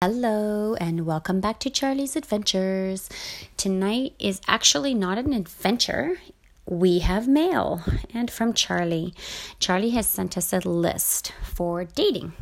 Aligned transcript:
Hello, 0.00 0.76
and 0.76 1.06
welcome 1.06 1.40
back 1.40 1.58
to 1.58 1.70
Charlie's 1.70 2.14
Adventures. 2.14 3.08
Tonight 3.56 4.14
is 4.20 4.40
actually 4.46 4.94
not 4.94 5.18
an 5.18 5.32
adventure. 5.32 6.20
We 6.66 7.00
have 7.00 7.26
mail, 7.26 7.82
and 8.14 8.30
from 8.30 8.52
Charlie. 8.52 9.12
Charlie 9.58 9.90
has 9.90 10.08
sent 10.08 10.38
us 10.38 10.52
a 10.52 10.60
list 10.60 11.32
for 11.42 11.84
dating. 11.84 12.34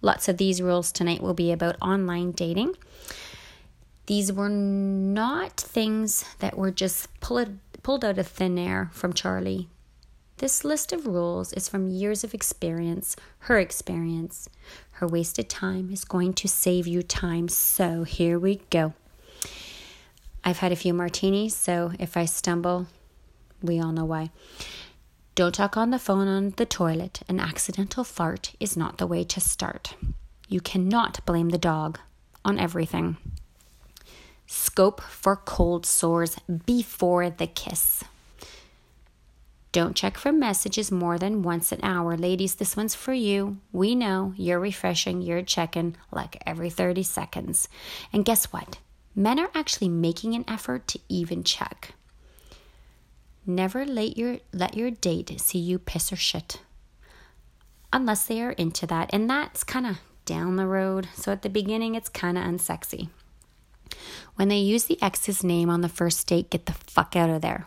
Lots 0.00 0.30
of 0.30 0.38
these 0.38 0.62
rules 0.62 0.90
tonight 0.90 1.20
will 1.20 1.34
be 1.34 1.52
about 1.52 1.76
online 1.82 2.30
dating. 2.32 2.74
These 4.06 4.32
were 4.32 4.48
not 4.48 5.58
things 5.58 6.24
that 6.38 6.56
were 6.56 6.70
just 6.70 7.20
pulled, 7.20 7.58
pulled 7.82 8.06
out 8.06 8.16
of 8.16 8.28
thin 8.28 8.56
air 8.56 8.88
from 8.94 9.12
Charlie. 9.12 9.68
This 10.38 10.64
list 10.64 10.92
of 10.92 11.06
rules 11.06 11.52
is 11.52 11.68
from 11.68 11.88
years 11.88 12.24
of 12.24 12.34
experience, 12.34 13.14
her 13.40 13.58
experience. 13.58 14.48
Her 14.92 15.06
wasted 15.06 15.48
time 15.48 15.90
is 15.92 16.04
going 16.04 16.34
to 16.34 16.48
save 16.48 16.86
you 16.86 17.02
time, 17.02 17.48
so 17.48 18.02
here 18.02 18.38
we 18.38 18.60
go. 18.70 18.94
I've 20.42 20.58
had 20.58 20.72
a 20.72 20.76
few 20.76 20.92
martinis, 20.92 21.54
so 21.54 21.92
if 21.98 22.16
I 22.16 22.24
stumble, 22.24 22.88
we 23.62 23.80
all 23.80 23.92
know 23.92 24.04
why. 24.04 24.30
Don't 25.36 25.54
talk 25.54 25.76
on 25.76 25.90
the 25.90 25.98
phone 25.98 26.28
on 26.28 26.50
the 26.56 26.66
toilet. 26.66 27.22
An 27.28 27.40
accidental 27.40 28.04
fart 28.04 28.52
is 28.58 28.76
not 28.76 28.98
the 28.98 29.06
way 29.06 29.24
to 29.24 29.40
start. 29.40 29.94
You 30.48 30.60
cannot 30.60 31.24
blame 31.24 31.48
the 31.50 31.58
dog 31.58 31.98
on 32.44 32.58
everything. 32.58 33.16
Scope 34.46 35.00
for 35.00 35.36
cold 35.36 35.86
sores 35.86 36.36
before 36.66 37.30
the 37.30 37.46
kiss. 37.46 38.04
Don't 39.74 39.96
check 39.96 40.16
for 40.16 40.30
messages 40.30 40.92
more 40.92 41.18
than 41.18 41.42
once 41.42 41.72
an 41.72 41.80
hour. 41.82 42.16
Ladies, 42.16 42.54
this 42.54 42.76
one's 42.76 42.94
for 42.94 43.12
you. 43.12 43.58
We 43.72 43.96
know 43.96 44.32
you're 44.36 44.60
refreshing, 44.60 45.20
you're 45.20 45.42
checking 45.42 45.96
like 46.12 46.40
every 46.46 46.70
30 46.70 47.02
seconds. 47.02 47.68
And 48.12 48.24
guess 48.24 48.52
what? 48.52 48.78
Men 49.16 49.40
are 49.40 49.50
actually 49.52 49.88
making 49.88 50.36
an 50.36 50.44
effort 50.46 50.86
to 50.86 51.00
even 51.08 51.42
check. 51.42 51.94
Never 53.44 53.84
let 53.84 54.16
your 54.16 54.38
let 54.52 54.76
your 54.76 54.92
date 54.92 55.40
see 55.40 55.58
you 55.58 55.80
piss 55.80 56.12
or 56.12 56.16
shit. 56.16 56.60
Unless 57.92 58.26
they 58.26 58.40
are 58.42 58.52
into 58.52 58.86
that, 58.86 59.10
and 59.12 59.28
that's 59.28 59.64
kind 59.64 59.88
of 59.88 59.98
down 60.24 60.54
the 60.54 60.68
road. 60.68 61.08
So 61.16 61.32
at 61.32 61.42
the 61.42 61.50
beginning 61.50 61.96
it's 61.96 62.08
kind 62.08 62.38
of 62.38 62.44
unsexy. 62.44 63.08
When 64.36 64.46
they 64.46 64.58
use 64.58 64.84
the 64.84 65.02
ex's 65.02 65.42
name 65.42 65.68
on 65.68 65.80
the 65.80 65.88
first 65.88 66.28
date, 66.28 66.50
get 66.50 66.66
the 66.66 66.74
fuck 66.74 67.16
out 67.16 67.28
of 67.28 67.42
there. 67.42 67.66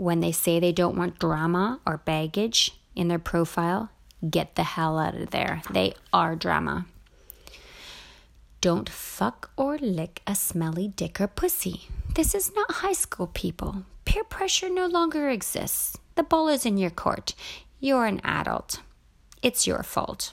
When 0.00 0.20
they 0.20 0.32
say 0.32 0.58
they 0.58 0.72
don't 0.72 0.96
want 0.96 1.18
drama 1.18 1.78
or 1.84 1.98
baggage 1.98 2.72
in 2.96 3.08
their 3.08 3.18
profile, 3.18 3.90
get 4.30 4.54
the 4.54 4.62
hell 4.62 4.98
out 4.98 5.14
of 5.14 5.28
there. 5.28 5.60
They 5.70 5.92
are 6.10 6.34
drama. 6.34 6.86
Don't 8.62 8.88
fuck 8.88 9.50
or 9.58 9.76
lick 9.76 10.22
a 10.26 10.34
smelly 10.34 10.88
dick 10.88 11.20
or 11.20 11.26
pussy. 11.26 11.82
This 12.14 12.34
is 12.34 12.54
not 12.54 12.76
high 12.76 12.94
school, 12.94 13.26
people. 13.26 13.84
Peer 14.06 14.24
pressure 14.24 14.70
no 14.70 14.86
longer 14.86 15.28
exists. 15.28 15.98
The 16.14 16.22
ball 16.22 16.48
is 16.48 16.64
in 16.64 16.78
your 16.78 16.88
court. 16.88 17.34
You're 17.78 18.06
an 18.06 18.22
adult. 18.24 18.80
It's 19.42 19.66
your 19.66 19.82
fault. 19.82 20.32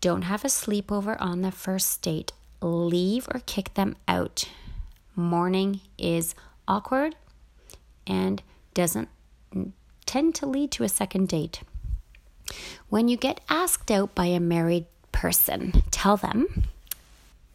Don't 0.00 0.22
have 0.22 0.44
a 0.44 0.48
sleepover 0.48 1.16
on 1.20 1.42
the 1.42 1.52
first 1.52 2.02
date. 2.02 2.32
Leave 2.60 3.28
or 3.32 3.42
kick 3.46 3.74
them 3.74 3.94
out. 4.08 4.42
Morning 5.14 5.82
is 5.96 6.34
awkward 6.66 7.14
and 8.08 8.42
doesn't 8.74 9.08
tend 10.06 10.34
to 10.36 10.46
lead 10.46 10.70
to 10.72 10.84
a 10.84 10.88
second 10.88 11.28
date. 11.28 11.62
When 12.88 13.08
you 13.08 13.16
get 13.16 13.40
asked 13.48 13.90
out 13.90 14.14
by 14.14 14.26
a 14.26 14.40
married 14.40 14.86
person, 15.12 15.82
tell 15.90 16.16
them, 16.16 16.64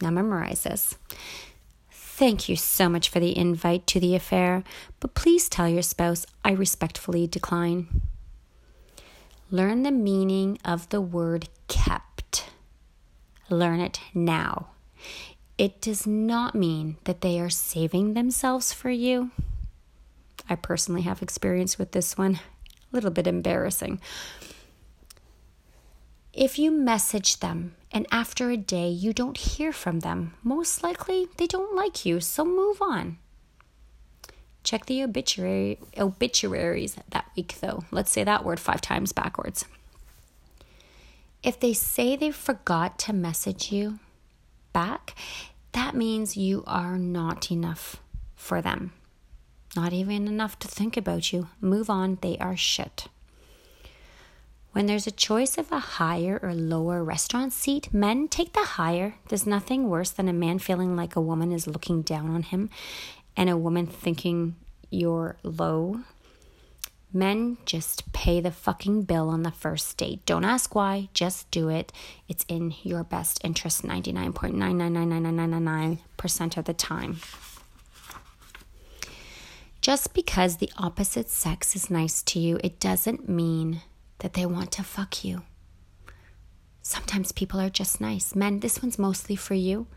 now 0.01 0.11
memorize 0.11 0.63
this. 0.63 0.95
Thank 1.89 2.47
you 2.47 2.55
so 2.55 2.87
much 2.89 3.09
for 3.09 3.19
the 3.19 3.35
invite 3.35 3.87
to 3.87 3.99
the 3.99 4.15
affair, 4.15 4.63
but 4.99 5.15
please 5.15 5.49
tell 5.49 5.67
your 5.67 5.81
spouse 5.81 6.27
I 6.45 6.51
respectfully 6.51 7.25
decline. 7.25 8.01
Learn 9.49 9.83
the 9.83 9.91
meaning 9.91 10.59
of 10.63 10.89
the 10.89 11.01
word 11.01 11.49
kept. 11.67 12.49
Learn 13.49 13.79
it 13.79 13.99
now. 14.13 14.67
It 15.57 15.81
does 15.81 16.05
not 16.05 16.55
mean 16.55 16.97
that 17.03 17.21
they 17.21 17.39
are 17.39 17.49
saving 17.49 18.13
themselves 18.13 18.73
for 18.73 18.89
you. 18.89 19.31
I 20.49 20.55
personally 20.55 21.03
have 21.03 21.21
experience 21.21 21.77
with 21.77 21.91
this 21.91 22.17
one. 22.17 22.35
A 22.35 22.95
little 22.95 23.11
bit 23.11 23.27
embarrassing. 23.27 23.99
If 26.33 26.57
you 26.57 26.71
message 26.71 27.39
them 27.39 27.75
and 27.91 28.07
after 28.11 28.49
a 28.49 28.57
day 28.57 28.89
you 28.89 29.13
don't 29.13 29.37
hear 29.37 29.71
from 29.71 29.99
them, 29.99 30.33
most 30.43 30.83
likely 30.83 31.27
they 31.37 31.47
don't 31.47 31.75
like 31.75 32.05
you, 32.05 32.19
so 32.19 32.43
move 32.43 32.81
on. 32.81 33.17
Check 34.63 34.85
the 34.85 35.03
obituary 35.03 35.79
obituaries 35.97 36.97
that 37.09 37.25
week 37.35 37.57
though. 37.61 37.83
Let's 37.91 38.11
say 38.11 38.23
that 38.23 38.45
word 38.45 38.59
5 38.59 38.81
times 38.81 39.11
backwards. 39.11 39.65
If 41.43 41.59
they 41.59 41.73
say 41.73 42.15
they 42.15 42.31
forgot 42.31 42.97
to 42.99 43.13
message 43.13 43.71
you 43.71 43.99
back, 44.71 45.15
that 45.73 45.93
means 45.95 46.37
you 46.37 46.63
are 46.65 46.97
not 46.97 47.51
enough 47.51 47.97
for 48.35 48.61
them. 48.61 48.93
Not 49.75 49.93
even 49.93 50.27
enough 50.27 50.59
to 50.59 50.67
think 50.67 50.97
about 50.97 51.33
you. 51.33 51.47
Move 51.59 51.89
on, 51.89 52.19
they 52.21 52.37
are 52.37 52.55
shit. 52.55 53.07
When 54.73 54.85
there's 54.87 55.07
a 55.07 55.11
choice 55.11 55.57
of 55.57 55.71
a 55.71 55.79
higher 55.79 56.39
or 56.41 56.53
lower 56.53 57.03
restaurant 57.03 57.53
seat, 57.53 57.93
men 57.93 58.27
take 58.27 58.53
the 58.53 58.63
higher. 58.63 59.15
There's 59.29 59.45
nothing 59.45 59.87
worse 59.87 60.09
than 60.09 60.27
a 60.27 60.33
man 60.33 60.57
feeling 60.57 60.95
like 60.95 61.15
a 61.15 61.21
woman 61.21 61.51
is 61.51 61.67
looking 61.67 62.01
down 62.01 62.33
on 62.33 62.41
him 62.41 62.71
and 63.37 63.49
a 63.49 63.57
woman 63.57 63.85
thinking 63.85 64.55
you're 64.89 65.37
low. 65.43 65.99
Men 67.11 67.57
just 67.65 68.11
pay 68.13 68.41
the 68.41 68.51
fucking 68.51 69.03
bill 69.03 69.29
on 69.29 69.43
the 69.43 69.51
first 69.51 69.95
date. 69.97 70.25
Don't 70.25 70.43
ask 70.43 70.73
why, 70.73 71.09
just 71.13 71.51
do 71.51 71.69
it. 71.69 71.93
It's 72.27 72.43
in 72.47 72.73
your 72.81 73.03
best 73.03 73.39
interest 73.43 73.83
99.9999999% 73.83 76.57
of 76.57 76.65
the 76.65 76.73
time. 76.73 77.19
Just 79.83 80.13
because 80.13 80.55
the 80.55 80.71
opposite 80.77 81.29
sex 81.29 81.75
is 81.75 81.89
nice 81.89 82.23
to 82.23 82.39
you, 82.39 82.57
it 82.63 82.79
doesn't 82.79 83.27
mean 83.27 83.81
that 84.19 84.31
they 84.31 84.45
want 84.45 84.71
to 84.71 84.81
fuck 84.81 85.25
you. 85.25 85.41
Sometimes 86.81 87.33
people 87.33 87.59
are 87.59 87.69
just 87.69 87.99
nice. 87.99 88.33
Men, 88.33 88.61
this 88.61 88.81
one's 88.81 88.97
mostly 88.97 89.35
for 89.35 89.55
you. 89.55 89.87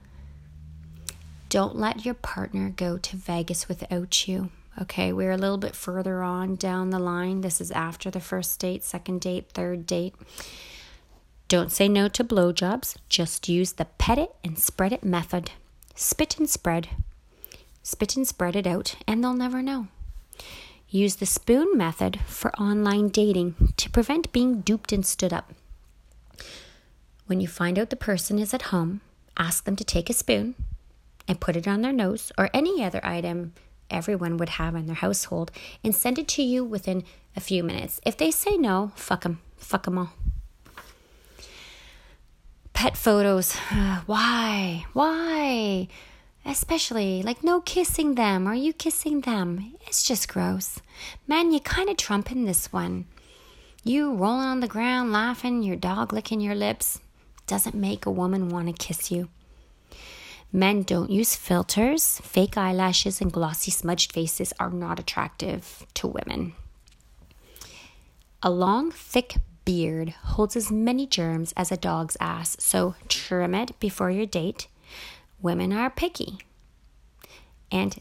Don't 1.50 1.76
let 1.76 2.04
your 2.04 2.14
partner 2.14 2.69
go 2.69 2.98
to 2.98 3.16
Vegas 3.16 3.69
without 3.69 4.26
you. 4.26 4.50
Okay, 4.82 5.12
we're 5.12 5.30
a 5.30 5.38
little 5.38 5.56
bit 5.56 5.76
further 5.76 6.20
on 6.20 6.56
down 6.56 6.91
the 6.91 6.98
line. 6.98 7.42
This 7.42 7.60
is 7.60 7.70
after 7.70 8.10
the 8.10 8.19
first 8.19 8.58
date, 8.58 8.82
second 8.82 9.20
date, 9.20 9.52
third 9.52 9.86
date. 9.86 10.16
Don't 11.46 11.70
say 11.70 11.86
no 11.86 12.08
to 12.08 12.25
blowjobs. 12.25 12.96
Just 13.08 13.48
use 13.48 13.75
the 13.75 13.84
pet 13.84 14.19
it 14.19 14.34
and 14.42 14.58
spread 14.58 14.92
it 14.92 15.04
method. 15.04 15.52
Spit 15.94 16.41
and 16.41 16.50
spread. 16.50 16.88
Spit 17.86 18.16
and 18.16 18.26
spread 18.26 18.56
it 18.56 18.66
out, 18.66 18.97
and 19.06 19.22
they'll 19.22 19.32
never 19.32 19.62
know. 19.62 19.86
Use 20.88 21.14
the 21.14 21.24
spoon 21.24 21.78
method 21.78 22.19
for 22.26 22.52
online 22.60 23.10
dating 23.10 23.54
to 23.76 23.88
prevent 23.88 24.32
being 24.32 24.60
duped 24.60 24.91
and 24.91 25.06
stood 25.06 25.32
up. 25.32 25.52
When 27.26 27.41
you 27.41 27.46
find 27.46 27.78
out 27.78 27.91
the 27.91 27.94
person 27.94 28.41
is 28.41 28.52
at 28.52 28.75
home, 28.75 29.02
ask 29.36 29.62
them 29.62 29.76
to 29.76 29.84
take 29.84 30.10
a 30.10 30.14
spoon 30.14 30.56
and 31.28 31.41
put 31.41 31.54
it 31.54 31.69
on 31.69 31.82
their 31.82 31.92
nose 31.92 32.32
or 32.36 32.50
any 32.52 32.82
other 32.82 33.00
item 33.06 33.52
everyone 33.88 34.36
would 34.36 34.48
have 34.48 34.75
in 34.75 34.86
their 34.86 34.96
household 34.96 35.52
and 35.84 35.94
send 35.94 36.19
it 36.19 36.26
to 36.26 36.42
you 36.42 36.64
within 36.64 37.04
a 37.36 37.41
few 37.41 37.62
minutes. 37.62 38.00
If 38.04 38.16
they 38.16 38.32
say 38.32 38.56
no, 38.56 38.91
fuck 38.96 39.22
them. 39.22 39.41
Fuck 39.58 39.84
them 39.84 39.98
all. 39.98 40.10
Pet 42.72 42.96
photos. 42.96 43.54
Why? 44.06 44.86
Why? 44.92 45.87
Especially, 46.46 47.25
like, 47.25 47.43
no 47.43 47.60
kissing 47.60 48.14
them. 48.14 48.46
Are 48.46 48.54
you 48.54 48.72
kissing 48.72 49.22
them? 49.22 49.75
It's 49.84 50.04
just 50.04 50.28
gross. 50.28 50.81
Man, 51.26 51.50
you 51.50 51.58
kind 51.58 51.90
of 51.90 51.96
trumping 51.96 52.44
this 52.44 52.72
one. 52.72 53.06
You 53.82 54.14
rolling 54.14 54.46
on 54.46 54.60
the 54.60 54.69
ground, 54.69 55.12
laughing, 55.12 55.64
your 55.64 55.75
dog 55.75 56.12
licking 56.12 56.40
your 56.40 56.54
lips 56.54 57.00
doesn't 57.48 57.75
make 57.75 58.06
a 58.06 58.10
woman 58.12 58.48
want 58.48 58.69
to 58.69 58.72
kiss 58.72 59.10
you. 59.10 59.28
Men 60.52 60.82
don't 60.82 61.10
use 61.10 61.34
filters. 61.34 62.20
Fake 62.20 62.56
eyelashes 62.56 63.20
and 63.20 63.32
glossy 63.32 63.72
smudged 63.72 64.12
faces 64.12 64.52
are 64.60 64.70
not 64.70 65.00
attractive 65.00 65.84
to 65.94 66.06
women. 66.06 66.52
A 68.40 68.50
long, 68.50 68.92
thick 68.92 69.37
beard 69.64 70.10
holds 70.10 70.54
as 70.54 70.70
many 70.70 71.06
germs 71.06 71.52
as 71.56 71.72
a 71.72 71.76
dog's 71.76 72.16
ass, 72.20 72.56
so 72.60 72.94
trim 73.08 73.52
it 73.52 73.78
before 73.81 74.12
your 74.12 74.26
date 74.26 74.69
women 75.41 75.73
are 75.73 75.91
picky 75.91 76.38
and 77.71 78.00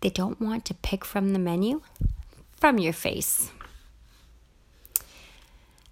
they 0.00 0.10
don't 0.10 0.40
want 0.40 0.64
to 0.66 0.74
pick 0.74 1.04
from 1.04 1.32
the 1.32 1.38
menu, 1.38 1.82
from 2.56 2.78
your 2.78 2.92
face. 2.92 3.50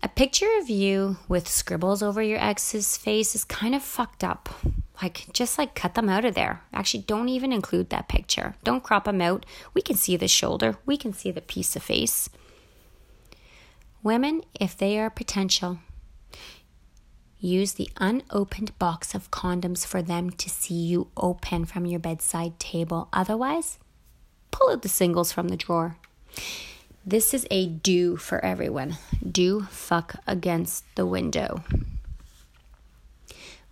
A 0.03 0.09
picture 0.09 0.49
of 0.61 0.71
you 0.71 1.17
with 1.29 1.49
scribbles 1.49 2.03
over 2.03 2.23
your 2.23 2.39
ex's 2.39 2.97
face 2.97 3.35
is 3.35 3.45
kind 3.45 3.75
of 3.75 3.83
fucked 3.83 4.23
up. 4.23 4.49
Like, 5.03 5.27
just 5.33 5.59
like 5.59 5.75
cut 5.75 5.95
them 5.95 6.09
out 6.09 6.25
of 6.25 6.35
there. 6.35 6.63
Actually, 6.73 7.03
don't 7.03 7.29
even 7.29 7.53
include 7.53 7.91
that 7.91 8.09
picture. 8.09 8.55
Don't 8.65 8.83
crop 8.83 9.05
them 9.05 9.21
out. 9.21 9.45
We 9.75 9.83
can 9.83 9.97
see 9.97 10.17
the 10.17 10.29
shoulder, 10.29 10.77
we 10.87 10.97
can 10.97 11.13
see 11.13 11.31
the 11.31 11.41
piece 11.41 11.75
of 11.77 11.83
face. 11.83 12.31
Women, 14.03 14.43
if 14.59 14.77
they 14.77 14.99
are 14.99 15.11
potential, 15.11 15.81
use 17.41 17.75
the 17.75 17.91
unopened 17.99 18.79
box 18.79 19.15
of 19.15 19.31
condoms 19.31 19.87
for 19.87 20.03
them 20.03 20.31
to 20.31 20.51
see 20.51 20.75
you 20.75 21.09
open 21.17 21.65
from 21.65 21.87
your 21.87 22.01
bedside 22.01 22.59
table. 22.59 23.09
Otherwise, 23.13 23.79
pull 24.51 24.71
out 24.71 24.83
the 24.83 24.89
singles 24.89 25.33
from 25.33 25.49
the 25.49 25.57
drawer. 25.57 25.97
This 27.07 27.33
is 27.33 27.47
a 27.51 27.67
do 27.67 28.17
for 28.17 28.45
everyone. 28.45 28.99
Do 29.31 29.63
fuck 29.71 30.17
against 30.27 30.85
the 30.95 31.07
window. 31.07 31.63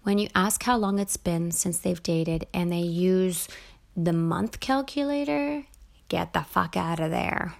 When 0.04 0.18
you 0.18 0.28
ask 0.34 0.62
how 0.62 0.76
long 0.76 0.98
it's 0.98 1.16
been 1.16 1.50
since 1.50 1.78
they've 1.78 2.02
dated 2.02 2.46
and 2.54 2.70
they 2.72 2.78
use 2.78 3.48
the 3.96 4.12
month 4.12 4.60
calculator, 4.60 5.64
get 6.08 6.32
the 6.32 6.42
fuck 6.42 6.76
out 6.76 7.00
of 7.00 7.10
there. 7.10 7.54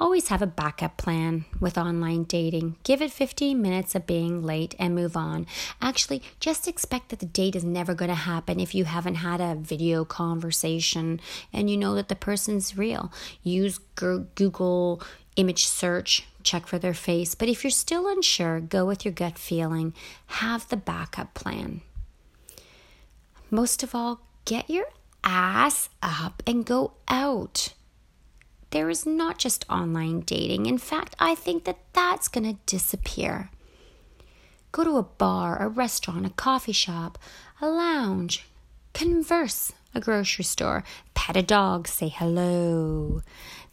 Always 0.00 0.28
have 0.28 0.42
a 0.42 0.46
backup 0.46 0.96
plan 0.96 1.44
with 1.58 1.76
online 1.76 2.22
dating. 2.22 2.76
Give 2.84 3.02
it 3.02 3.10
15 3.10 3.60
minutes 3.60 3.96
of 3.96 4.06
being 4.06 4.44
late 4.44 4.76
and 4.78 4.94
move 4.94 5.16
on. 5.16 5.44
Actually, 5.82 6.22
just 6.38 6.68
expect 6.68 7.08
that 7.08 7.18
the 7.18 7.26
date 7.26 7.56
is 7.56 7.64
never 7.64 7.94
going 7.94 8.08
to 8.08 8.14
happen 8.14 8.60
if 8.60 8.76
you 8.76 8.84
haven't 8.84 9.16
had 9.16 9.40
a 9.40 9.56
video 9.56 10.04
conversation 10.04 11.20
and 11.52 11.68
you 11.68 11.76
know 11.76 11.96
that 11.96 12.08
the 12.08 12.14
person's 12.14 12.78
real. 12.78 13.12
Use 13.42 13.78
Google 13.96 15.02
image 15.34 15.66
search, 15.66 16.28
check 16.44 16.68
for 16.68 16.78
their 16.78 16.94
face. 16.94 17.34
But 17.34 17.48
if 17.48 17.64
you're 17.64 17.70
still 17.72 18.06
unsure, 18.06 18.60
go 18.60 18.86
with 18.86 19.04
your 19.04 19.12
gut 19.12 19.36
feeling. 19.36 19.94
Have 20.26 20.68
the 20.68 20.76
backup 20.76 21.34
plan. 21.34 21.80
Most 23.50 23.82
of 23.82 23.96
all, 23.96 24.20
get 24.44 24.70
your 24.70 24.86
ass 25.24 25.88
up 26.02 26.40
and 26.46 26.64
go 26.64 26.92
out 27.08 27.72
there 28.70 28.90
is 28.90 29.06
not 29.06 29.38
just 29.38 29.64
online 29.70 30.20
dating. 30.20 30.66
In 30.66 30.78
fact, 30.78 31.16
I 31.18 31.34
think 31.34 31.64
that 31.64 31.78
that's 31.92 32.28
going 32.28 32.44
to 32.44 32.60
disappear. 32.66 33.50
Go 34.72 34.84
to 34.84 34.96
a 34.98 35.02
bar, 35.02 35.56
a 35.60 35.68
restaurant, 35.68 36.26
a 36.26 36.30
coffee 36.30 36.72
shop, 36.72 37.18
a 37.60 37.68
lounge, 37.68 38.46
converse, 38.92 39.72
a 39.94 40.00
grocery 40.00 40.44
store, 40.44 40.84
pet 41.14 41.36
a 41.36 41.42
dog, 41.42 41.88
say 41.88 42.08
hello. 42.08 43.22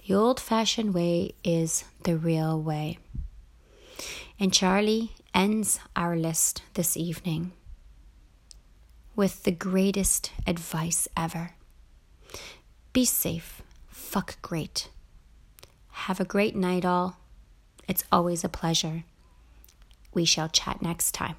The 0.07 0.13
old 0.13 0.39
fashioned 0.39 0.93
way 0.93 1.33
is 1.43 1.83
the 2.03 2.17
real 2.17 2.61
way. 2.61 2.99
And 4.39 4.53
Charlie 4.53 5.11
ends 5.33 5.79
our 5.95 6.15
list 6.15 6.61
this 6.75 6.95
evening 6.95 7.51
with 9.15 9.43
the 9.43 9.51
greatest 9.51 10.31
advice 10.45 11.07
ever 11.15 11.51
be 12.95 13.03
safe 13.05 13.61
fuck 14.15 14.41
great. 14.41 14.87
Have 16.07 16.21
a 16.21 16.23
great 16.23 16.55
night, 16.55 16.85
all. 16.85 17.17
It's 17.85 18.05
always 18.13 18.45
a 18.45 18.47
pleasure. 18.47 19.03
We 20.13 20.23
shall 20.23 20.47
chat 20.47 20.81
next 20.81 21.11
time. 21.11 21.35